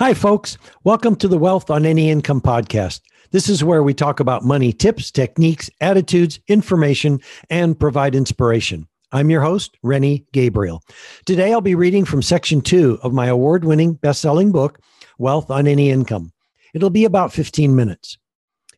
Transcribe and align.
Hi, 0.00 0.14
folks. 0.14 0.56
Welcome 0.82 1.14
to 1.16 1.28
the 1.28 1.36
Wealth 1.36 1.68
on 1.68 1.84
Any 1.84 2.08
Income 2.08 2.40
podcast. 2.40 3.02
This 3.32 3.50
is 3.50 3.62
where 3.62 3.82
we 3.82 3.92
talk 3.92 4.18
about 4.18 4.42
money 4.42 4.72
tips, 4.72 5.10
techniques, 5.10 5.68
attitudes, 5.82 6.40
information, 6.48 7.20
and 7.50 7.78
provide 7.78 8.14
inspiration. 8.14 8.88
I'm 9.12 9.28
your 9.28 9.42
host, 9.42 9.76
Rennie 9.82 10.24
Gabriel. 10.32 10.82
Today, 11.26 11.52
I'll 11.52 11.60
be 11.60 11.74
reading 11.74 12.06
from 12.06 12.22
section 12.22 12.62
two 12.62 12.98
of 13.02 13.12
my 13.12 13.26
award 13.26 13.66
winning 13.66 13.92
best 13.92 14.22
selling 14.22 14.52
book, 14.52 14.80
Wealth 15.18 15.50
on 15.50 15.66
Any 15.66 15.90
Income. 15.90 16.32
It'll 16.72 16.88
be 16.88 17.04
about 17.04 17.30
15 17.30 17.76
minutes. 17.76 18.16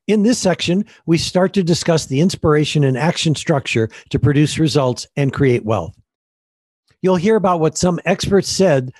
In 0.08 0.24
this 0.24 0.40
section, 0.40 0.84
we 1.06 1.18
start 1.18 1.52
to 1.52 1.62
discuss 1.62 2.06
the 2.06 2.20
inspiration 2.20 2.82
and 2.82 2.98
action 2.98 3.36
structure 3.36 3.88
to 4.10 4.18
produce 4.18 4.58
results 4.58 5.06
and 5.14 5.32
create 5.32 5.64
wealth. 5.64 5.94
You'll 7.00 7.14
hear 7.14 7.36
about 7.36 7.60
what 7.60 7.78
some 7.78 8.00
experts 8.06 8.48
said 8.48 8.92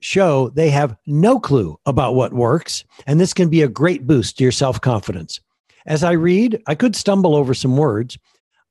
show 0.00 0.50
they 0.50 0.70
have 0.70 0.96
no 1.06 1.38
clue 1.38 1.78
about 1.86 2.14
what 2.14 2.32
works, 2.32 2.84
and 3.06 3.20
this 3.20 3.34
can 3.34 3.48
be 3.48 3.62
a 3.62 3.68
great 3.68 4.06
boost 4.06 4.38
to 4.38 4.44
your 4.44 4.52
self 4.52 4.80
confidence. 4.80 5.40
As 5.86 6.04
I 6.04 6.12
read, 6.12 6.62
I 6.66 6.74
could 6.74 6.96
stumble 6.96 7.34
over 7.34 7.54
some 7.54 7.76
words. 7.76 8.18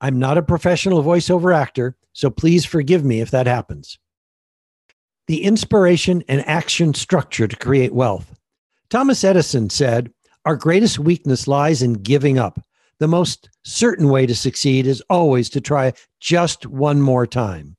I'm 0.02 0.20
not 0.20 0.38
a 0.38 0.44
professional 0.44 1.04
voiceover 1.04 1.56
actor, 1.56 1.96
so 2.14 2.30
please 2.30 2.66
forgive 2.66 3.04
me 3.04 3.22
if 3.22 3.32
that 3.32 3.48
happens. 3.48 3.98
The 5.28 5.44
inspiration 5.44 6.24
and 6.28 6.48
action 6.48 6.94
structure 6.94 7.48
to 7.48 7.56
create 7.56 7.94
wealth. 7.94 8.34
Thomas 8.90 9.24
Edison 9.24 9.70
said, 9.70 10.12
our 10.46 10.56
greatest 10.56 11.00
weakness 11.00 11.48
lies 11.48 11.82
in 11.82 11.94
giving 11.94 12.40
up. 12.40 12.60
The 13.00 13.08
most 13.08 13.50
certain 13.64 14.10
way 14.10 14.26
to 14.26 14.36
succeed 14.36 14.88
is 14.88 15.04
always 15.10 15.50
to 15.52 15.62
try 15.62 15.94
just 16.20 16.66
one 16.66 17.02
more 17.02 17.28
time. 17.28 17.76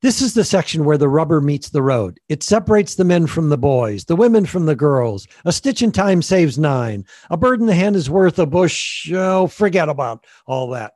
This 0.00 0.22
is 0.22 0.32
the 0.32 0.44
section 0.44 0.84
where 0.84 0.96
the 0.96 1.08
rubber 1.08 1.40
meets 1.40 1.70
the 1.70 1.82
road. 1.82 2.20
It 2.28 2.44
separates 2.44 2.94
the 2.94 3.04
men 3.04 3.26
from 3.26 3.48
the 3.48 3.58
boys, 3.58 4.04
the 4.04 4.14
women 4.14 4.46
from 4.46 4.66
the 4.66 4.76
girls. 4.76 5.26
A 5.44 5.50
stitch 5.50 5.82
in 5.82 5.90
time 5.90 6.22
saves 6.22 6.56
nine. 6.56 7.04
A 7.30 7.36
bird 7.36 7.58
in 7.58 7.66
the 7.66 7.74
hand 7.74 7.96
is 7.96 8.08
worth 8.08 8.38
a 8.38 8.46
bush. 8.46 9.10
Oh, 9.12 9.48
forget 9.48 9.88
about 9.88 10.24
all 10.46 10.70
that. 10.70 10.92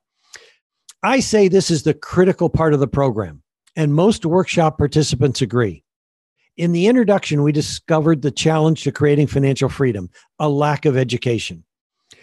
I 1.03 1.19
say 1.19 1.49
this 1.49 1.69
is 1.69 1.83
the 1.83 1.95
critical 1.95 2.49
part 2.49 2.75
of 2.75 2.81
the 2.81 2.87
program, 2.87 3.43
and 3.75 3.93
most 3.93 4.25
workshop 4.25 4.79
participants 4.79 5.43
agree. 5.43 5.83
In 6.57 6.71
the 6.71 6.87
introduction, 6.87 7.43
we 7.43 7.51
discovered 7.51 8.23
the 8.23 8.31
challenge 8.31 8.85
to 8.85 8.93
creating 8.93 9.27
financial 9.27 9.69
freedom 9.69 10.11
a 10.39 10.49
lack 10.49 10.85
of 10.85 10.97
education. 10.97 11.65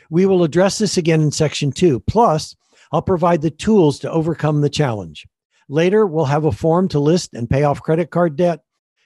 We 0.10 0.26
will 0.26 0.46
address 0.46 0.78
this 0.78 0.96
again 0.96 1.20
in 1.20 1.32
section 1.32 1.74
two. 1.74 2.00
Plus, 2.00 2.56
I'll 2.94 3.02
provide 3.02 3.42
the 3.42 3.52
tools 3.52 4.00
to 4.00 4.12
overcome 4.12 4.62
the 4.62 4.70
challenge. 4.70 5.28
Later, 5.70 6.08
we'll 6.08 6.26
have 6.26 6.46
a 6.46 6.52
form 6.52 6.88
to 6.90 7.00
list 7.00 7.36
and 7.36 7.50
pay 7.50 7.64
off 7.64 7.82
credit 7.82 8.10
card 8.10 8.36
debt, 8.36 8.62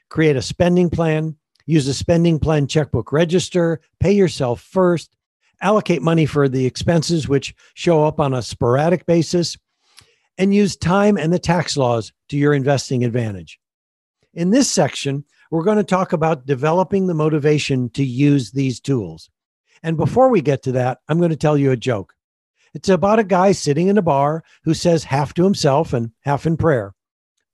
create 0.09 0.37
a 0.37 0.41
spending 0.41 0.89
plan, 0.89 1.35
use 1.65 1.87
a 1.87 1.93
spending 1.93 2.39
plan 2.39 2.67
checkbook 2.67 3.11
register, 3.11 3.81
pay 3.99 4.13
yourself 4.13 4.61
first, 4.61 5.15
allocate 5.61 6.01
money 6.01 6.25
for 6.25 6.47
the 6.47 6.65
expenses 6.65 7.27
which 7.27 7.53
show 7.73 8.05
up 8.05 8.19
on 8.19 8.33
a 8.33 8.41
sporadic 8.41 9.05
basis, 9.05 9.57
and 10.37 10.55
use 10.55 10.75
time 10.75 11.17
and 11.17 11.31
the 11.31 11.39
tax 11.39 11.77
laws 11.77 12.11
to 12.29 12.37
your 12.37 12.53
investing 12.53 13.03
advantage. 13.03 13.59
In 14.33 14.49
this 14.49 14.71
section, 14.71 15.25
we're 15.51 15.63
going 15.63 15.77
to 15.77 15.83
talk 15.83 16.13
about 16.13 16.45
developing 16.45 17.07
the 17.07 17.13
motivation 17.13 17.89
to 17.91 18.03
use 18.03 18.51
these 18.51 18.79
tools. 18.79 19.29
And 19.83 19.97
before 19.97 20.29
we 20.29 20.41
get 20.41 20.63
to 20.63 20.71
that, 20.71 20.99
I'm 21.07 21.19
going 21.19 21.29
to 21.29 21.35
tell 21.35 21.57
you 21.57 21.71
a 21.71 21.77
joke. 21.77 22.15
It's 22.73 22.89
about 22.89 23.19
a 23.19 23.23
guy 23.23 23.51
sitting 23.51 23.87
in 23.87 23.97
a 23.97 24.01
bar 24.01 24.43
who 24.63 24.73
says 24.73 25.03
half 25.03 25.33
to 25.35 25.43
himself 25.43 25.93
and 25.93 26.11
half 26.21 26.45
in 26.45 26.57
prayer 26.57 26.93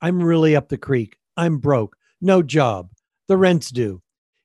I'm 0.01 0.23
really 0.23 0.55
up 0.55 0.69
the 0.69 0.77
creek. 0.77 1.17
I'm 1.35 1.57
broke. 1.57 1.97
No 2.21 2.41
job. 2.41 2.89
The 3.27 3.37
rent's 3.37 3.69
due. 3.69 4.02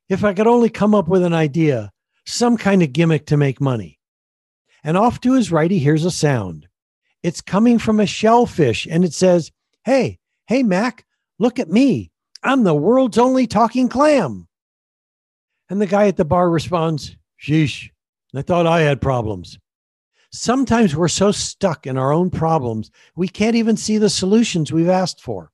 If 0.08 0.24
I 0.24 0.34
could 0.34 0.46
only 0.46 0.68
come 0.68 0.94
up 0.94 1.08
with 1.08 1.22
an 1.22 1.32
idea, 1.32 1.92
some 2.26 2.56
kind 2.56 2.82
of 2.82 2.92
gimmick 2.92 3.26
to 3.26 3.36
make 3.36 3.60
money. 3.60 4.00
And 4.82 4.96
off 4.96 5.20
to 5.20 5.34
his 5.34 5.52
right, 5.52 5.70
he 5.70 5.78
hears 5.78 6.04
a 6.04 6.10
sound. 6.10 6.66
It's 7.22 7.40
coming 7.40 7.78
from 7.78 8.00
a 8.00 8.06
shellfish 8.06 8.86
and 8.90 9.04
it 9.04 9.14
says, 9.14 9.50
Hey, 9.84 10.18
hey, 10.46 10.62
Mac, 10.62 11.06
look 11.38 11.58
at 11.58 11.70
me. 11.70 12.10
I'm 12.42 12.64
the 12.64 12.74
world's 12.74 13.16
only 13.16 13.46
talking 13.46 13.88
clam. 13.88 14.46
And 15.70 15.80
the 15.80 15.86
guy 15.86 16.08
at 16.08 16.16
the 16.16 16.24
bar 16.24 16.50
responds, 16.50 17.16
Sheesh, 17.40 17.90
I 18.34 18.42
thought 18.42 18.66
I 18.66 18.82
had 18.82 19.00
problems. 19.00 19.58
Sometimes 20.36 20.96
we're 20.96 21.06
so 21.06 21.30
stuck 21.30 21.86
in 21.86 21.96
our 21.96 22.12
own 22.12 22.28
problems, 22.28 22.90
we 23.14 23.28
can't 23.28 23.54
even 23.54 23.76
see 23.76 23.98
the 23.98 24.10
solutions 24.10 24.72
we've 24.72 24.88
asked 24.88 25.20
for. 25.20 25.52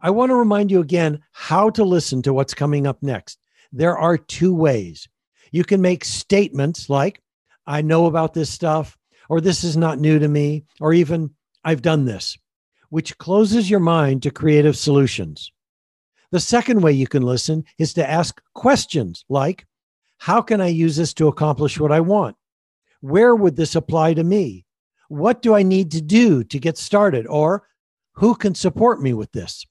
I 0.00 0.10
want 0.10 0.30
to 0.30 0.36
remind 0.36 0.70
you 0.70 0.78
again 0.78 1.20
how 1.32 1.70
to 1.70 1.82
listen 1.82 2.22
to 2.22 2.32
what's 2.32 2.54
coming 2.54 2.86
up 2.86 3.02
next. 3.02 3.40
There 3.72 3.98
are 3.98 4.16
two 4.16 4.54
ways. 4.54 5.08
You 5.50 5.64
can 5.64 5.80
make 5.80 6.04
statements 6.04 6.88
like, 6.88 7.20
I 7.66 7.82
know 7.82 8.06
about 8.06 8.34
this 8.34 8.50
stuff, 8.50 8.96
or 9.28 9.40
this 9.40 9.64
is 9.64 9.76
not 9.76 9.98
new 9.98 10.20
to 10.20 10.28
me, 10.28 10.64
or 10.80 10.92
even, 10.92 11.34
I've 11.64 11.82
done 11.82 12.04
this, 12.04 12.38
which 12.90 13.18
closes 13.18 13.68
your 13.68 13.80
mind 13.80 14.22
to 14.22 14.30
creative 14.30 14.76
solutions. 14.76 15.50
The 16.30 16.38
second 16.38 16.82
way 16.82 16.92
you 16.92 17.08
can 17.08 17.24
listen 17.24 17.64
is 17.78 17.94
to 17.94 18.08
ask 18.08 18.40
questions 18.54 19.24
like, 19.28 19.66
How 20.18 20.40
can 20.40 20.60
I 20.60 20.68
use 20.68 20.94
this 20.94 21.12
to 21.14 21.26
accomplish 21.26 21.80
what 21.80 21.90
I 21.90 21.98
want? 21.98 22.36
Where 23.00 23.34
would 23.34 23.56
this 23.56 23.74
apply 23.74 24.14
to 24.14 24.24
me? 24.24 24.66
What 25.08 25.42
do 25.42 25.54
I 25.54 25.62
need 25.62 25.90
to 25.92 26.02
do 26.02 26.44
to 26.44 26.58
get 26.58 26.76
started? 26.76 27.26
Or 27.26 27.66
who 28.12 28.34
can 28.34 28.54
support 28.54 29.00
me 29.00 29.14
with 29.14 29.32
this? 29.32 29.64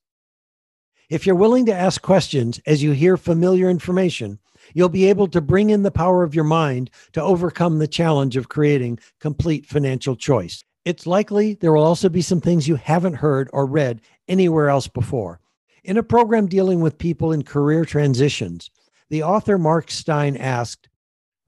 If 1.09 1.25
you're 1.25 1.35
willing 1.35 1.65
to 1.67 1.73
ask 1.73 2.01
questions 2.01 2.59
as 2.65 2.83
you 2.83 2.91
hear 2.91 3.17
familiar 3.17 3.69
information, 3.69 4.39
you'll 4.73 4.89
be 4.89 5.09
able 5.09 5.27
to 5.29 5.41
bring 5.41 5.69
in 5.69 5.83
the 5.83 5.91
power 5.91 6.23
of 6.23 6.35
your 6.35 6.43
mind 6.43 6.89
to 7.13 7.21
overcome 7.21 7.79
the 7.79 7.88
challenge 7.88 8.35
of 8.35 8.49
creating 8.49 8.99
complete 9.19 9.65
financial 9.65 10.15
choice. 10.15 10.63
It's 10.85 11.07
likely 11.07 11.55
there 11.55 11.73
will 11.73 11.83
also 11.83 12.09
be 12.09 12.21
some 12.21 12.41
things 12.41 12.67
you 12.67 12.75
haven't 12.75 13.15
heard 13.15 13.49
or 13.53 13.65
read 13.65 14.01
anywhere 14.27 14.69
else 14.69 14.88
before. 14.88 15.39
In 15.83 15.97
a 15.97 16.03
program 16.03 16.47
dealing 16.47 16.81
with 16.81 16.97
people 16.97 17.31
in 17.31 17.44
career 17.44 17.85
transitions, 17.85 18.69
the 19.09 19.23
author 19.23 19.57
Mark 19.57 19.89
Stein 19.89 20.35
asked, 20.35 20.89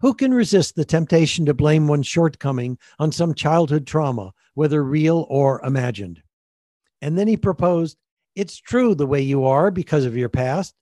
Who 0.01 0.13
can 0.13 0.33
resist 0.33 0.75
the 0.75 0.85
temptation 0.85 1.45
to 1.45 1.53
blame 1.53 1.87
one's 1.87 2.07
shortcoming 2.07 2.77
on 2.99 3.11
some 3.11 3.33
childhood 3.33 3.85
trauma, 3.85 4.31
whether 4.53 4.83
real 4.83 5.25
or 5.29 5.61
imagined? 5.65 6.21
And 7.01 7.17
then 7.17 7.27
he 7.27 7.35
proposed, 7.35 7.97
It's 8.35 8.57
true 8.57 8.95
the 8.95 9.07
way 9.07 9.21
you 9.21 9.45
are 9.45 9.71
because 9.71 10.05
of 10.05 10.15
your 10.15 10.29
past, 10.29 10.73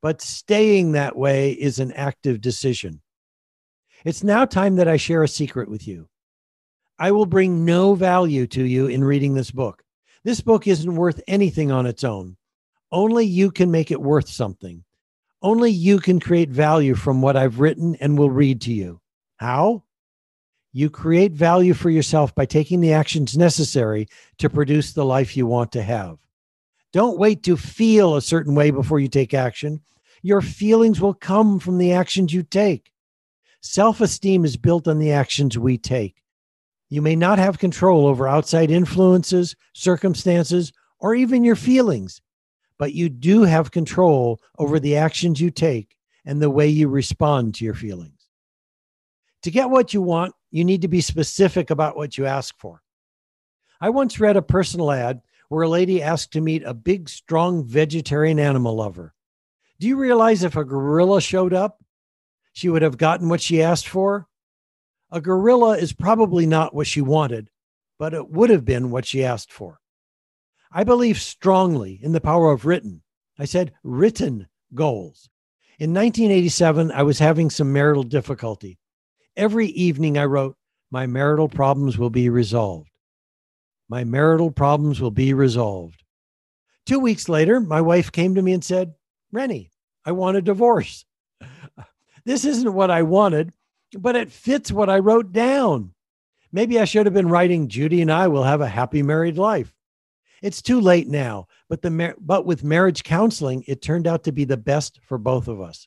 but 0.00 0.22
staying 0.22 0.92
that 0.92 1.16
way 1.16 1.52
is 1.52 1.78
an 1.78 1.92
active 1.92 2.40
decision. 2.40 3.02
It's 4.04 4.24
now 4.24 4.46
time 4.46 4.76
that 4.76 4.88
I 4.88 4.96
share 4.96 5.22
a 5.22 5.28
secret 5.28 5.68
with 5.68 5.86
you. 5.86 6.08
I 6.98 7.12
will 7.12 7.26
bring 7.26 7.64
no 7.64 7.94
value 7.94 8.46
to 8.48 8.64
you 8.64 8.86
in 8.86 9.04
reading 9.04 9.34
this 9.34 9.50
book. 9.50 9.82
This 10.24 10.40
book 10.40 10.66
isn't 10.66 10.94
worth 10.94 11.20
anything 11.26 11.70
on 11.70 11.84
its 11.86 12.04
own. 12.04 12.36
Only 12.90 13.26
you 13.26 13.50
can 13.50 13.70
make 13.70 13.90
it 13.90 14.00
worth 14.00 14.28
something. 14.28 14.84
Only 15.42 15.72
you 15.72 15.98
can 15.98 16.20
create 16.20 16.50
value 16.50 16.94
from 16.94 17.20
what 17.20 17.36
I've 17.36 17.58
written 17.58 17.96
and 17.96 18.16
will 18.16 18.30
read 18.30 18.60
to 18.62 18.72
you. 18.72 19.00
How? 19.36 19.82
You 20.72 20.88
create 20.88 21.32
value 21.32 21.74
for 21.74 21.90
yourself 21.90 22.34
by 22.34 22.46
taking 22.46 22.80
the 22.80 22.92
actions 22.92 23.36
necessary 23.36 24.06
to 24.38 24.48
produce 24.48 24.92
the 24.92 25.04
life 25.04 25.36
you 25.36 25.46
want 25.46 25.72
to 25.72 25.82
have. 25.82 26.18
Don't 26.92 27.18
wait 27.18 27.42
to 27.42 27.56
feel 27.56 28.16
a 28.16 28.22
certain 28.22 28.54
way 28.54 28.70
before 28.70 29.00
you 29.00 29.08
take 29.08 29.34
action. 29.34 29.80
Your 30.22 30.40
feelings 30.40 31.00
will 31.00 31.14
come 31.14 31.58
from 31.58 31.78
the 31.78 31.92
actions 31.92 32.32
you 32.32 32.44
take. 32.44 32.92
Self 33.60 34.00
esteem 34.00 34.44
is 34.44 34.56
built 34.56 34.86
on 34.86 34.98
the 34.98 35.12
actions 35.12 35.58
we 35.58 35.76
take. 35.76 36.22
You 36.88 37.02
may 37.02 37.16
not 37.16 37.38
have 37.38 37.58
control 37.58 38.06
over 38.06 38.28
outside 38.28 38.70
influences, 38.70 39.56
circumstances, 39.72 40.72
or 40.98 41.14
even 41.14 41.42
your 41.42 41.56
feelings, 41.56 42.20
but 42.82 42.94
you 42.94 43.08
do 43.08 43.42
have 43.42 43.70
control 43.70 44.40
over 44.58 44.80
the 44.80 44.96
actions 44.96 45.40
you 45.40 45.52
take 45.52 45.96
and 46.24 46.42
the 46.42 46.50
way 46.50 46.66
you 46.66 46.88
respond 46.88 47.54
to 47.54 47.64
your 47.64 47.74
feelings. 47.74 48.26
To 49.44 49.52
get 49.52 49.70
what 49.70 49.94
you 49.94 50.02
want, 50.02 50.34
you 50.50 50.64
need 50.64 50.82
to 50.82 50.88
be 50.88 51.00
specific 51.00 51.70
about 51.70 51.96
what 51.96 52.18
you 52.18 52.26
ask 52.26 52.58
for. 52.58 52.82
I 53.80 53.90
once 53.90 54.18
read 54.18 54.36
a 54.36 54.42
personal 54.42 54.90
ad 54.90 55.20
where 55.48 55.62
a 55.62 55.68
lady 55.68 56.02
asked 56.02 56.32
to 56.32 56.40
meet 56.40 56.64
a 56.64 56.74
big, 56.74 57.08
strong 57.08 57.64
vegetarian 57.64 58.40
animal 58.40 58.74
lover. 58.74 59.14
Do 59.78 59.86
you 59.86 59.94
realize 59.94 60.42
if 60.42 60.56
a 60.56 60.64
gorilla 60.64 61.20
showed 61.20 61.54
up, 61.54 61.84
she 62.52 62.68
would 62.68 62.82
have 62.82 62.98
gotten 62.98 63.28
what 63.28 63.40
she 63.40 63.62
asked 63.62 63.86
for? 63.86 64.26
A 65.12 65.20
gorilla 65.20 65.76
is 65.76 65.92
probably 65.92 66.46
not 66.46 66.74
what 66.74 66.88
she 66.88 67.00
wanted, 67.00 67.48
but 67.96 68.12
it 68.12 68.28
would 68.28 68.50
have 68.50 68.64
been 68.64 68.90
what 68.90 69.06
she 69.06 69.24
asked 69.24 69.52
for. 69.52 69.78
I 70.74 70.84
believe 70.84 71.20
strongly 71.20 72.00
in 72.02 72.12
the 72.12 72.20
power 72.20 72.50
of 72.50 72.64
written. 72.64 73.02
I 73.38 73.44
said 73.44 73.72
written 73.82 74.48
goals. 74.74 75.28
In 75.78 75.92
1987, 75.92 76.90
I 76.92 77.02
was 77.02 77.18
having 77.18 77.50
some 77.50 77.72
marital 77.72 78.04
difficulty. 78.04 78.78
Every 79.36 79.66
evening 79.68 80.16
I 80.16 80.24
wrote, 80.24 80.56
My 80.90 81.06
marital 81.06 81.48
problems 81.48 81.98
will 81.98 82.10
be 82.10 82.28
resolved. 82.28 82.90
My 83.88 84.04
marital 84.04 84.50
problems 84.50 85.00
will 85.00 85.10
be 85.10 85.34
resolved. 85.34 86.02
Two 86.86 86.98
weeks 86.98 87.28
later, 87.28 87.60
my 87.60 87.80
wife 87.80 88.10
came 88.10 88.34
to 88.34 88.42
me 88.42 88.52
and 88.52 88.64
said, 88.64 88.94
Rennie, 89.30 89.70
I 90.04 90.12
want 90.12 90.36
a 90.36 90.42
divorce. 90.42 91.04
This 92.24 92.44
isn't 92.44 92.72
what 92.72 92.88
I 92.88 93.02
wanted, 93.02 93.52
but 93.98 94.14
it 94.14 94.30
fits 94.30 94.70
what 94.70 94.88
I 94.88 95.00
wrote 95.00 95.32
down. 95.32 95.92
Maybe 96.52 96.78
I 96.78 96.84
should 96.84 97.04
have 97.06 97.14
been 97.14 97.28
writing 97.28 97.66
Judy 97.66 98.00
and 98.00 98.12
I 98.12 98.28
will 98.28 98.44
have 98.44 98.60
a 98.60 98.68
happy 98.68 99.02
married 99.02 99.38
life. 99.38 99.74
It's 100.42 100.60
too 100.60 100.80
late 100.80 101.08
now, 101.08 101.46
but 101.68 101.82
the 101.82 102.14
but 102.20 102.44
with 102.44 102.64
marriage 102.64 103.04
counseling, 103.04 103.62
it 103.68 103.80
turned 103.80 104.08
out 104.08 104.24
to 104.24 104.32
be 104.32 104.44
the 104.44 104.56
best 104.56 104.98
for 105.04 105.16
both 105.16 105.46
of 105.46 105.60
us. 105.60 105.86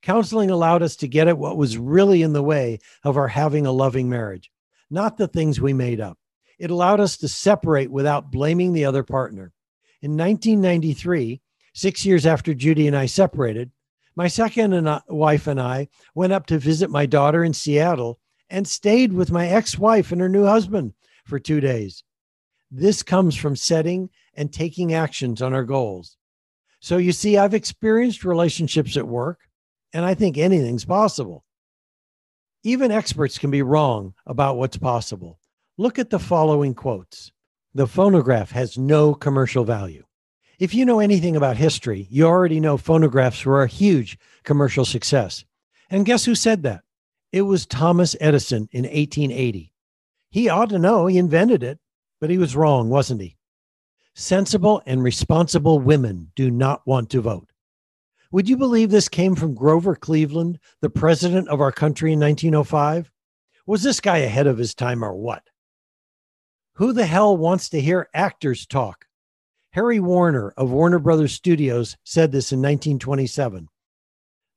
Counseling 0.00 0.50
allowed 0.50 0.82
us 0.82 0.96
to 0.96 1.08
get 1.08 1.28
at 1.28 1.36
what 1.36 1.58
was 1.58 1.76
really 1.76 2.22
in 2.22 2.32
the 2.32 2.42
way 2.42 2.78
of 3.04 3.18
our 3.18 3.28
having 3.28 3.66
a 3.66 3.72
loving 3.72 4.08
marriage, 4.08 4.50
not 4.88 5.18
the 5.18 5.28
things 5.28 5.60
we 5.60 5.74
made 5.74 6.00
up. 6.00 6.16
It 6.58 6.70
allowed 6.70 7.00
us 7.00 7.18
to 7.18 7.28
separate 7.28 7.90
without 7.90 8.30
blaming 8.30 8.72
the 8.72 8.86
other 8.86 9.02
partner. 9.02 9.52
In 10.00 10.16
1993, 10.16 11.42
six 11.74 12.06
years 12.06 12.24
after 12.24 12.54
Judy 12.54 12.86
and 12.86 12.96
I 12.96 13.04
separated, 13.04 13.70
my 14.16 14.28
second 14.28 14.72
and 14.72 14.88
uh, 14.88 15.00
wife 15.08 15.46
and 15.46 15.60
I 15.60 15.88
went 16.14 16.32
up 16.32 16.46
to 16.46 16.58
visit 16.58 16.88
my 16.88 17.04
daughter 17.04 17.44
in 17.44 17.52
Seattle 17.52 18.18
and 18.48 18.66
stayed 18.66 19.12
with 19.12 19.30
my 19.30 19.46
ex 19.46 19.78
wife 19.78 20.10
and 20.10 20.22
her 20.22 20.28
new 20.28 20.46
husband 20.46 20.94
for 21.24 21.38
two 21.38 21.60
days. 21.60 22.02
This 22.70 23.02
comes 23.02 23.34
from 23.34 23.56
setting 23.56 24.10
and 24.34 24.52
taking 24.52 24.94
actions 24.94 25.42
on 25.42 25.52
our 25.52 25.64
goals. 25.64 26.16
So, 26.80 26.96
you 26.96 27.12
see, 27.12 27.36
I've 27.36 27.54
experienced 27.54 28.24
relationships 28.24 28.96
at 28.96 29.06
work, 29.06 29.40
and 29.92 30.04
I 30.04 30.14
think 30.14 30.38
anything's 30.38 30.84
possible. 30.84 31.44
Even 32.62 32.90
experts 32.90 33.38
can 33.38 33.50
be 33.50 33.62
wrong 33.62 34.14
about 34.26 34.56
what's 34.56 34.76
possible. 34.76 35.38
Look 35.78 35.98
at 35.98 36.10
the 36.10 36.18
following 36.18 36.74
quotes 36.74 37.32
The 37.74 37.86
phonograph 37.86 38.50
has 38.52 38.78
no 38.78 39.14
commercial 39.14 39.64
value. 39.64 40.04
If 40.58 40.74
you 40.74 40.84
know 40.84 41.00
anything 41.00 41.36
about 41.36 41.56
history, 41.56 42.06
you 42.10 42.26
already 42.26 42.60
know 42.60 42.76
phonographs 42.76 43.44
were 43.46 43.62
a 43.62 43.66
huge 43.66 44.18
commercial 44.44 44.84
success. 44.84 45.44
And 45.88 46.04
guess 46.04 46.26
who 46.26 46.34
said 46.34 46.62
that? 46.64 46.82
It 47.32 47.42
was 47.42 47.64
Thomas 47.64 48.14
Edison 48.20 48.68
in 48.72 48.84
1880. 48.84 49.72
He 50.30 50.48
ought 50.48 50.68
to 50.68 50.78
know, 50.78 51.06
he 51.06 51.16
invented 51.16 51.62
it, 51.62 51.78
but 52.20 52.30
he 52.30 52.38
was 52.38 52.56
wrong, 52.56 52.88
wasn't 52.88 53.20
he? 53.20 53.36
Sensible 54.14 54.82
and 54.86 55.02
responsible 55.02 55.78
women 55.78 56.30
do 56.36 56.50
not 56.50 56.86
want 56.86 57.10
to 57.10 57.20
vote. 57.20 57.50
Would 58.32 58.48
you 58.48 58.56
believe 58.56 58.90
this 58.90 59.08
came 59.08 59.34
from 59.34 59.54
Grover 59.54 59.96
Cleveland, 59.96 60.58
the 60.80 60.90
president 60.90 61.48
of 61.48 61.60
our 61.60 61.72
country 61.72 62.12
in 62.12 62.20
1905? 62.20 63.10
Was 63.66 63.82
this 63.82 64.00
guy 64.00 64.18
ahead 64.18 64.46
of 64.46 64.58
his 64.58 64.74
time 64.74 65.04
or 65.04 65.14
what? 65.14 65.42
Who 66.74 66.92
the 66.92 67.06
hell 67.06 67.36
wants 67.36 67.68
to 67.70 67.80
hear 67.80 68.08
actors 68.14 68.66
talk? 68.66 69.06
Harry 69.72 70.00
Warner 70.00 70.52
of 70.56 70.70
Warner 70.70 70.98
Brothers 70.98 71.32
Studios 71.32 71.96
said 72.04 72.32
this 72.32 72.52
in 72.52 72.58
1927. 72.58 73.68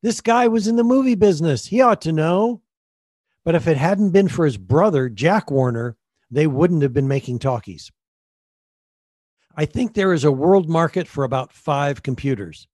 This 0.01 0.21
guy 0.21 0.48
was 0.48 0.68
in 0.68 0.75
the 0.75 0.83
movie 0.83 1.16
business. 1.16 1.66
He 1.66 1.81
ought 1.81 2.01
to 2.01 2.12
know. 2.12 2.62
But 3.45 3.56
if 3.56 3.68
it 3.68 3.77
hadn't 3.77 4.12
been 4.12 4.27
for 4.27 4.45
his 4.45 4.57
brother, 4.57 5.09
Jack 5.09 5.51
Warner, 5.51 5.98
they 6.33 6.47
wouldn't 6.47 6.81
have 6.81 6.94
been 6.94 7.07
making 7.07 7.39
talkies. 7.39 7.91
I 9.56 9.65
think 9.65 9.94
there 9.94 10.13
is 10.13 10.24
a 10.24 10.31
world 10.31 10.68
market 10.68 11.07
for 11.07 11.24
about 11.24 11.53
five 11.53 12.01
computers. 12.01 12.68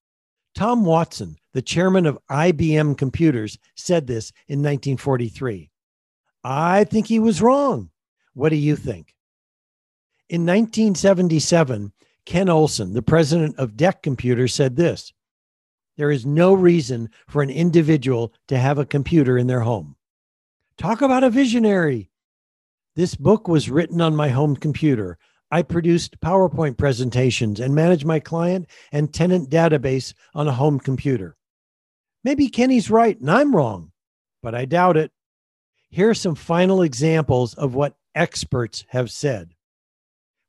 Tom 0.56 0.86
Watson, 0.86 1.38
the 1.54 1.62
chairman 1.62 2.06
of 2.06 2.18
IBM 2.30 2.98
Computers, 2.98 3.58
said 3.76 4.08
this 4.08 4.32
in 4.48 4.60
1943. 4.60 5.70
I 6.44 6.86
think 6.86 7.08
he 7.08 7.20
was 7.20 7.42
wrong. 7.42 7.92
What 8.34 8.50
do 8.50 8.56
you 8.56 8.76
think? 8.76 9.14
In 10.30 10.46
1977, 10.46 11.92
Ken 12.26 12.50
Olsen, 12.50 12.94
the 12.94 13.02
president 13.02 13.58
of 13.58 13.76
DEC 13.76 14.02
Computers, 14.02 14.54
said 14.54 14.76
this 14.76 15.12
There 15.98 16.12
is 16.12 16.26
no 16.26 16.54
reason 16.54 17.10
for 17.28 17.42
an 17.42 17.50
individual 17.50 18.34
to 18.48 18.58
have 18.58 18.78
a 18.78 18.86
computer 18.86 19.38
in 19.38 19.48
their 19.48 19.62
home. 19.62 19.96
Talk 20.78 21.02
about 21.02 21.24
a 21.24 21.30
visionary. 21.30 22.09
This 22.96 23.16
book 23.16 23.48
was 23.48 23.70
written 23.70 24.02
on 24.02 24.16
my 24.16 24.30
home 24.30 24.56
computer. 24.56 25.18
I 25.52 25.62
produced 25.62 26.20
PowerPoint 26.20 26.78
presentations 26.78 27.60
and 27.60 27.74
managed 27.74 28.06
my 28.06 28.20
client 28.20 28.68
and 28.92 29.14
tenant 29.14 29.50
database 29.50 30.14
on 30.34 30.48
a 30.48 30.54
home 30.54 30.80
computer. 30.80 31.36
Maybe 32.24 32.50
Kenny's 32.50 32.90
right 32.90 33.20
and 33.20 33.32
I'm 33.32 33.56
wrong, 33.56 33.92
but 34.44 34.54
I 34.54 34.66
doubt 34.66 34.98
it. 34.98 35.12
Here 35.90 36.10
are 36.10 36.16
some 36.16 36.36
final 36.36 36.82
examples 36.82 37.54
of 37.56 37.74
what 37.74 37.96
experts 38.14 38.86
have 38.90 39.10
said. 39.10 39.56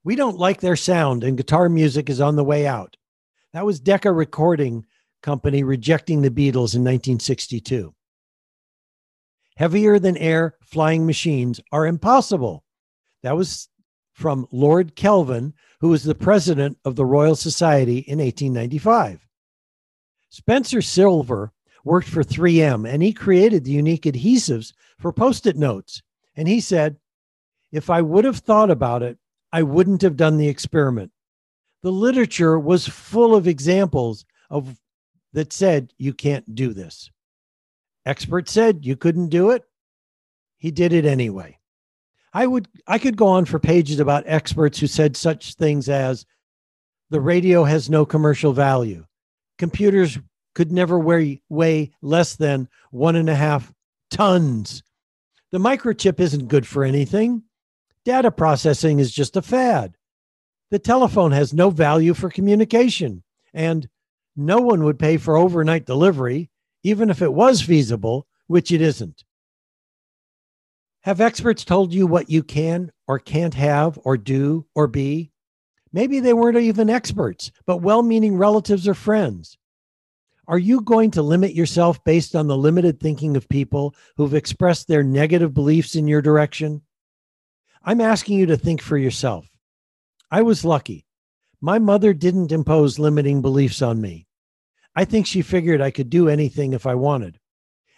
We 0.03 0.17
don't 0.17 0.39
like 0.39 0.61
their 0.61 0.77
sound, 0.77 1.25
and 1.25 1.37
guitar 1.37 1.69
music 1.69 2.09
is 2.09 2.21
on 2.21 2.37
the 2.37 2.45
way 2.45 2.67
out. 2.67 2.97
That 3.53 3.67
was 3.67 3.81
Decca 3.81 4.11
Recording 4.13 4.87
Company 5.23 5.63
rejecting 5.63 6.23
the 6.23 6.31
Beatles 6.31 6.75
in 6.75 6.83
1962. 6.83 7.95
Heavier 9.61 9.99
than 9.99 10.17
air 10.17 10.55
flying 10.63 11.05
machines 11.05 11.61
are 11.71 11.87
impossible. 11.87 12.65
That 13.23 13.37
was 13.37 13.69
from 14.15 14.49
Lord 14.51 14.97
Kelvin, 14.97 15.53
who 15.81 15.91
was 15.91 16.03
the 16.03 16.15
president 16.15 16.79
of 16.87 16.97
the 16.97 17.05
Royal 17.05 17.37
Society 17.37 17.99
in 17.99 18.21
1895. 18.21 19.29
Spencer 20.31 20.81
Silver 20.81 21.53
worked 21.85 22.09
for 22.09 22.25
3M 22.25 22.91
and 22.91 23.03
he 23.03 23.13
created 23.13 23.65
the 23.65 23.73
unique 23.73 24.05
adhesives 24.05 24.73
for 24.99 25.13
post 25.13 25.47
it 25.47 25.59
notes. 25.59 26.01
And 26.37 26.49
he 26.49 26.59
said, 26.59 26.97
If 27.71 27.91
I 27.91 28.01
would 28.01 28.25
have 28.25 28.39
thought 28.39 28.71
about 28.71 29.03
it, 29.03 29.19
I 29.53 29.63
wouldn't 29.63 30.01
have 30.01 30.17
done 30.17 30.39
the 30.39 30.49
experiment. 30.49 31.13
The 31.83 31.93
literature 31.93 32.59
was 32.59 32.89
full 32.89 33.35
of 33.35 33.47
examples 33.47 34.25
of 34.49 34.81
that 35.35 35.53
said 35.53 35.93
you 35.99 36.15
can't 36.15 36.55
do 36.55 36.73
this. 36.73 37.11
Experts 38.07 38.53
said 38.53 38.85
you 38.85 38.97
couldn't 38.97 39.29
do 39.29 39.51
it. 39.51 39.65
He 40.59 40.71
did 40.71 40.93
it 40.93 41.05
anyway. 41.05 41.59
I 42.33 42.47
would 42.47 42.69
I 42.87 42.99
could 42.99 43.17
go 43.17 43.27
on 43.27 43.45
for 43.45 43.59
pages 43.59 43.99
about 43.99 44.25
experts 44.27 44.79
who 44.79 44.87
said 44.87 45.17
such 45.17 45.55
things 45.55 45.89
as 45.89 46.27
the 47.11 47.21
radio 47.21 47.65
has 47.65 47.91
no 47.91 48.07
commercial 48.07 48.53
value. 48.53 49.05
Computers 49.59 50.19
could 50.55 50.73
never 50.73 50.99
weigh, 50.99 51.43
weigh 51.49 51.91
less 52.03 52.37
than 52.37 52.69
one 52.91 53.17
and 53.17 53.29
a 53.29 53.35
half 53.35 53.73
tons. 54.11 54.83
The 55.51 55.59
microchip 55.59 56.21
isn't 56.21 56.49
good 56.49 56.67
for 56.67 56.85
anything. 56.85 57.43
Data 58.05 58.31
processing 58.31 58.99
is 59.01 59.13
just 59.13 59.37
a 59.37 59.43
fad. 59.43 59.97
The 60.71 60.79
telephone 60.79 61.33
has 61.33 61.53
no 61.53 61.71
value 61.71 62.15
for 62.15 62.31
communication, 62.31 63.25
and 63.53 63.89
no 64.37 64.59
one 64.59 64.85
would 64.85 64.99
pay 64.99 65.17
for 65.17 65.37
overnight 65.37 65.85
delivery, 65.85 66.51
even 66.83 67.11
if 67.11 67.23
it 67.23 67.33
was 67.33 67.61
feasible, 67.63 68.27
which 68.47 68.73
it 68.73 68.81
isn't. 68.81 69.25
Have 71.03 71.21
experts 71.21 71.65
told 71.65 71.95
you 71.95 72.07
what 72.07 72.29
you 72.29 72.43
can 72.43 72.93
or 73.09 73.19
can't 73.19 73.55
have 73.55 73.99
or 74.05 74.17
do 74.17 74.67
or 74.75 74.87
be? 74.87 75.33
Maybe 75.93 76.21
they 76.21 76.35
weren't 76.35 76.59
even 76.59 76.91
experts, 76.91 77.51
but 77.67 77.79
well 77.79 78.03
meaning 78.03 78.37
relatives 78.37 78.87
or 78.87 78.95
friends. 78.95 79.57
Are 80.47 80.59
you 80.59 80.81
going 80.81 81.13
to 81.13 81.23
limit 81.23 81.55
yourself 81.55 82.03
based 82.05 82.35
on 82.35 82.49
the 82.49 82.57
limited 82.57 83.01
thinking 83.01 83.37
of 83.37 83.49
people 83.49 83.95
who've 84.17 84.35
expressed 84.35 84.89
their 84.89 85.03
negative 85.03 85.55
beliefs 85.55 85.95
in 85.95 86.07
your 86.09 86.21
direction? 86.21 86.83
I'm 87.85 88.01
asking 88.01 88.39
you 88.39 88.47
to 88.47 88.57
think 88.57 88.83
for 88.83 88.99
yourself. 88.99 89.49
I 90.31 90.43
was 90.43 90.65
lucky. 90.65 91.07
My 91.61 91.79
mother 91.79 92.13
didn't 92.13 92.53
impose 92.53 92.99
limiting 92.99 93.43
beliefs 93.43 93.81
on 93.81 94.01
me. 94.01 94.27
I 95.01 95.07
think 95.07 95.27
she 95.27 95.41
figured 95.41 95.81
I 95.81 95.91
could 95.91 96.11
do 96.11 96.29
anything 96.29 96.75
if 96.75 96.85
I 96.85 96.95
wanted. 96.95 97.41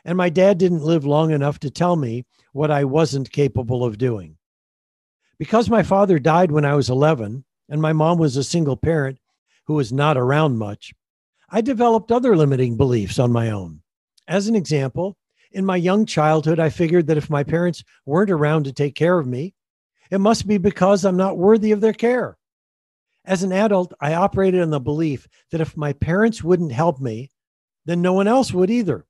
And 0.04 0.16
my 0.16 0.28
dad 0.28 0.56
didn't 0.56 0.84
live 0.84 1.04
long 1.04 1.32
enough 1.32 1.58
to 1.58 1.68
tell 1.68 1.96
me 1.96 2.26
what 2.52 2.70
I 2.70 2.84
wasn't 2.84 3.32
capable 3.32 3.84
of 3.84 3.98
doing. 3.98 4.36
Because 5.36 5.68
my 5.68 5.82
father 5.82 6.20
died 6.20 6.52
when 6.52 6.64
I 6.64 6.76
was 6.76 6.88
11 6.88 7.44
and 7.68 7.82
my 7.82 7.92
mom 7.92 8.18
was 8.18 8.36
a 8.36 8.44
single 8.44 8.76
parent 8.76 9.18
who 9.66 9.74
was 9.74 9.92
not 9.92 10.16
around 10.16 10.58
much, 10.58 10.92
I 11.50 11.60
developed 11.60 12.12
other 12.12 12.36
limiting 12.36 12.76
beliefs 12.76 13.18
on 13.18 13.32
my 13.32 13.50
own. 13.50 13.82
As 14.28 14.46
an 14.46 14.54
example, 14.54 15.16
in 15.50 15.66
my 15.66 15.78
young 15.78 16.06
childhood, 16.06 16.60
I 16.60 16.70
figured 16.70 17.08
that 17.08 17.16
if 17.16 17.28
my 17.28 17.42
parents 17.42 17.82
weren't 18.06 18.30
around 18.30 18.62
to 18.66 18.72
take 18.72 18.94
care 18.94 19.18
of 19.18 19.26
me, 19.26 19.54
it 20.12 20.18
must 20.18 20.46
be 20.46 20.56
because 20.56 21.04
I'm 21.04 21.16
not 21.16 21.36
worthy 21.36 21.72
of 21.72 21.80
their 21.80 21.94
care. 21.94 22.38
As 23.24 23.42
an 23.42 23.52
adult, 23.52 23.92
I 24.00 24.14
operated 24.14 24.60
on 24.60 24.70
the 24.70 24.80
belief 24.80 25.28
that 25.50 25.60
if 25.60 25.76
my 25.76 25.92
parents 25.92 26.42
wouldn't 26.42 26.72
help 26.72 27.00
me, 27.00 27.30
then 27.84 28.02
no 28.02 28.12
one 28.12 28.26
else 28.26 28.52
would 28.52 28.70
either. 28.70 29.06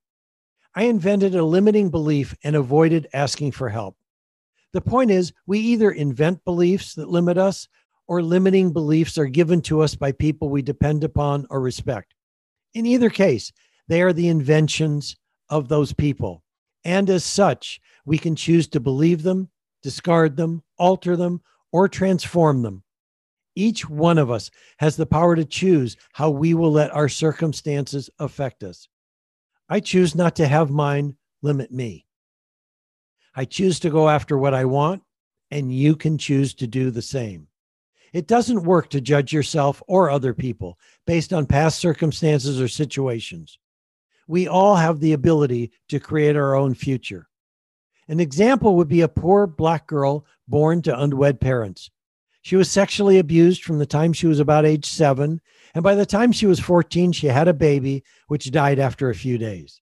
I 0.75 0.85
invented 0.85 1.35
a 1.35 1.45
limiting 1.45 1.91
belief 1.91 2.35
and 2.43 2.57
avoided 2.57 3.09
asking 3.13 3.53
for 3.53 3.69
help. 3.69 3.97
The 4.73 4.81
point 4.81 5.11
is, 5.11 5.33
we 5.47 5.59
either 5.59 5.91
invent 5.91 6.45
beliefs 6.45 6.95
that 6.95 7.09
limit 7.09 7.37
us 7.37 7.69
or 8.07 8.23
limiting 8.23 8.73
beliefs 8.73 9.19
are 9.19 9.27
given 9.27 9.61
to 9.63 9.81
us 9.81 9.95
by 9.95 10.13
people 10.13 10.49
we 10.49 10.63
depend 10.63 11.05
upon 11.05 11.47
or 11.51 11.61
respect. 11.61 12.15
In 12.75 12.87
either 12.87 13.11
case, 13.11 13.53
they 13.89 14.03
are 14.03 14.13
the 14.13 14.29
inventions 14.29 15.17
of 15.51 15.69
those 15.69 15.93
people. 15.93 16.43
And 16.85 17.09
as 17.11 17.25
such, 17.25 17.81
we 18.07 18.19
can 18.19 18.35
choose 18.35 18.67
to 18.69 18.81
believe 18.81 19.23
them 19.23 19.49
discard 19.83 20.37
them, 20.37 20.63
alter 20.79 21.17
them, 21.17 21.43
or 21.73 21.89
transform 21.89 22.63
them. 22.63 22.85
Each 23.55 23.89
one 23.89 24.19
of 24.19 24.31
us 24.31 24.51
has 24.79 24.97
the 24.97 25.07
power 25.07 25.37
to 25.37 25.45
choose 25.45 25.97
how 26.13 26.31
we 26.31 26.55
will 26.55 26.73
let 26.73 26.95
our 26.95 27.09
circumstances 27.09 28.09
affect 28.19 28.63
us. 28.63 28.89
I 29.69 29.81
choose 29.81 30.15
not 30.15 30.37
to 30.37 30.49
have 30.49 30.71
mine 30.71 31.17
limit 31.43 31.71
me. 31.71 32.07
I 33.35 33.45
choose 33.45 33.81
to 33.81 33.91
go 33.91 34.09
after 34.09 34.37
what 34.37 34.55
I 34.55 34.65
want, 34.65 35.03
and 35.51 35.75
you 35.75 35.97
can 35.97 36.19
choose 36.19 36.55
to 36.55 36.67
do 36.67 36.91
the 36.91 37.03
same. 37.03 37.49
It 38.13 38.27
doesn't 38.27 38.65
work 38.65 38.91
to 38.91 39.01
judge 39.01 39.33
yourself 39.33 39.83
or 39.87 40.11
other 40.11 40.35
people 40.35 40.79
based 41.07 41.33
on 41.33 41.47
past 41.47 41.79
circumstances 41.79 42.61
or 42.61 42.69
situations. 42.69 43.59
We 44.27 44.49
all 44.49 44.77
have 44.77 45.01
the 45.01 45.15
ability 45.15 45.73
to 45.89 45.99
create 45.99 46.37
our 46.37 46.55
own 46.55 46.75
future. 46.75 47.29
An 48.09 48.21
example 48.21 48.77
would 48.77 48.89
be 48.89 49.01
a 49.01 49.09
poor 49.09 49.47
black 49.47 49.87
girl 49.87 50.27
born 50.47 50.83
to 50.83 51.01
unwed 51.01 51.41
parents. 51.41 51.91
She 52.43 52.57
was 52.57 52.69
sexually 52.69 53.19
abused 53.19 53.63
from 53.63 53.79
the 53.79 53.87
time 53.87 54.13
she 54.13 54.27
was 54.27 54.41
about 54.41 54.67
age 54.67 54.85
seven, 54.85 55.41
and 55.75 55.85
by 55.85 55.95
the 55.95 56.05
time 56.05 56.33
she 56.33 56.47
was 56.47 56.59
14, 56.59 57.13
she 57.13 57.29
had 57.29 57.47
a 57.47 57.55
baby, 57.55 58.03
which 58.27 58.51
died 58.51 58.81
after 58.81 59.09
a 59.09 59.15
few 59.15 59.39
days. 59.39 59.81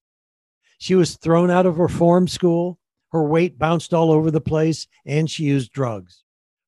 She 0.79 0.95
was 0.95 1.17
thrown 1.17 1.51
out 1.51 1.65
of 1.67 1.79
reform 1.79 2.29
school, 2.29 2.79
her 3.13 3.25
weight 3.25 3.59
bounced 3.59 3.95
all 3.95 4.13
over 4.13 4.31
the 4.31 4.43
place, 4.43 4.87
and 5.07 5.29
she 5.29 5.45
used 5.45 5.73
drugs. 5.73 6.23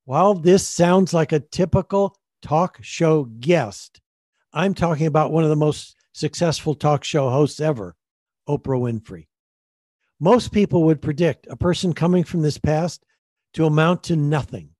While 0.04 0.34
this 0.34 0.66
sounds 0.66 1.14
like 1.14 1.30
a 1.30 1.40
typical 1.40 2.16
talk 2.40 2.78
show 2.80 3.24
guest, 3.24 4.00
I'm 4.52 4.74
talking 4.74 5.06
about 5.06 5.30
one 5.30 5.44
of 5.44 5.50
the 5.50 5.56
most 5.56 5.94
successful 6.12 6.74
talk 6.74 7.04
show 7.04 7.28
hosts 7.28 7.60
ever, 7.60 7.96
Oprah 8.48 8.80
Winfrey. 8.80 9.28
Most 10.18 10.52
people 10.52 10.84
would 10.84 11.02
predict 11.02 11.46
a 11.48 11.56
person 11.56 11.92
coming 11.92 12.24
from 12.24 12.42
this 12.42 12.58
past 12.58 13.04
to 13.54 13.66
amount 13.66 14.04
to 14.04 14.16
nothing. 14.16 14.70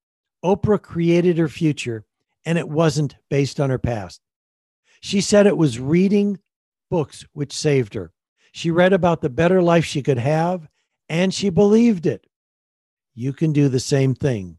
Oprah 0.45 0.81
created 0.81 1.39
her 1.39 1.49
future, 1.49 2.05
and 2.45 2.59
it 2.59 2.69
wasn't 2.69 3.17
based 3.31 3.61
on 3.61 3.71
her 3.71 3.79
past. 3.79 4.21
She 5.01 5.21
said 5.21 5.47
it 5.47 5.57
was 5.57 5.79
reading 5.79 6.39
books 6.91 7.25
which 7.33 7.53
saved 7.53 7.95
her. 7.95 8.13
She 8.53 8.71
read 8.71 8.93
about 8.93 9.21
the 9.21 9.31
better 9.31 9.63
life 9.63 9.85
she 9.85 10.03
could 10.03 10.19
have, 10.19 10.69
and 11.09 11.33
she 11.33 11.49
believed 11.49 12.07
it. 12.07 12.27
You 13.15 13.33
can 13.33 13.53
do 13.53 13.69
the 13.69 13.81
same 13.81 14.15
thing. 14.15 14.59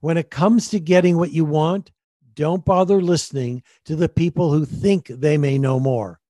When 0.00 0.16
it 0.16 0.30
comes 0.30 0.70
to 0.70 0.80
getting 0.80 1.16
what 1.16 1.32
you 1.32 1.44
want, 1.44 1.90
don't 2.34 2.64
bother 2.64 3.02
listening 3.02 3.62
to 3.84 3.96
the 3.96 4.08
people 4.08 4.52
who 4.52 4.64
think 4.64 5.08
they 5.08 5.36
may 5.36 5.58
know 5.58 5.80
more. 5.80 6.20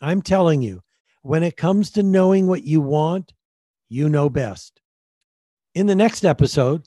I'm 0.00 0.20
telling 0.20 0.62
you, 0.62 0.82
when 1.22 1.42
it 1.42 1.56
comes 1.56 1.90
to 1.92 2.02
knowing 2.02 2.46
what 2.46 2.64
you 2.64 2.80
want, 2.80 3.32
you 3.88 4.08
know 4.08 4.28
best. 4.28 4.82
In 5.74 5.86
the 5.86 5.94
next 5.94 6.24
episode, 6.24 6.86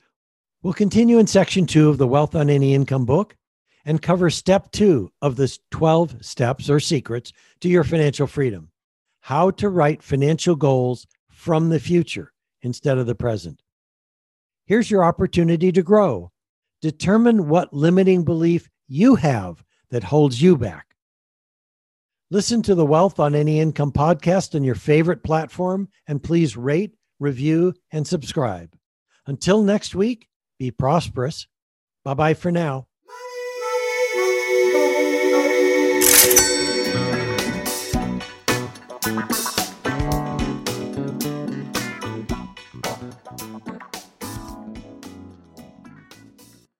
we'll 0.62 0.72
continue 0.72 1.18
in 1.18 1.26
section 1.26 1.66
two 1.66 1.88
of 1.88 1.98
the 1.98 2.06
Wealth 2.06 2.34
on 2.34 2.50
Any 2.50 2.74
Income 2.74 3.04
book 3.04 3.36
and 3.84 4.02
cover 4.02 4.30
step 4.30 4.70
two 4.72 5.10
of 5.22 5.36
the 5.36 5.56
12 5.70 6.24
steps 6.24 6.68
or 6.68 6.80
secrets 6.80 7.32
to 7.60 7.68
your 7.68 7.84
financial 7.84 8.26
freedom 8.26 8.70
how 9.28 9.50
to 9.50 9.68
write 9.68 10.02
financial 10.02 10.56
goals 10.56 11.06
from 11.28 11.68
the 11.68 11.78
future 11.78 12.32
instead 12.62 12.96
of 12.96 13.06
the 13.06 13.14
present. 13.14 13.62
Here's 14.64 14.90
your 14.90 15.04
opportunity 15.04 15.70
to 15.72 15.82
grow. 15.82 16.32
Determine 16.80 17.46
what 17.48 17.74
limiting 17.74 18.24
belief 18.24 18.70
you 18.86 19.16
have 19.16 19.62
that 19.90 20.04
holds 20.04 20.40
you 20.40 20.56
back. 20.56 20.94
Listen 22.30 22.62
to 22.62 22.74
the 22.74 22.86
Wealth 22.86 23.20
on 23.20 23.34
Any 23.34 23.60
Income 23.60 23.92
podcast 23.92 24.54
on 24.54 24.64
your 24.64 24.74
favorite 24.74 25.22
platform 25.22 25.88
and 26.06 26.22
please 26.22 26.56
rate, 26.56 26.94
review, 27.18 27.74
and 27.92 28.06
subscribe. 28.06 28.74
Until 29.26 29.62
next 29.62 29.94
week, 29.94 30.26
be 30.58 30.70
prosperous. 30.70 31.46
Bye 32.04 32.14
bye 32.14 32.34
for 32.34 32.50
now. 32.50 32.87